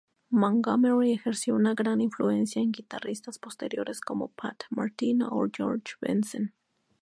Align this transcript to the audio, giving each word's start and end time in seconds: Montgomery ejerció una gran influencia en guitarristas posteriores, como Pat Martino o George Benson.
Montgomery 0.31 1.11
ejerció 1.11 1.53
una 1.53 1.75
gran 1.75 2.01
influencia 2.01 2.59
en 2.59 2.71
guitarristas 2.71 3.37
posteriores, 3.37 4.01
como 4.01 4.29
Pat 4.29 4.63
Martino 4.71 5.27
o 5.31 5.47
George 5.55 5.93
Benson. 6.01 6.55